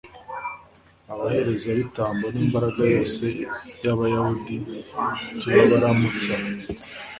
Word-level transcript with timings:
abaherezabitambo 1.11 2.25
n'imbaga 2.35 2.81
yose 2.93 3.25
y'abayahudi, 3.83 4.55
turabaramutsa 5.39 6.35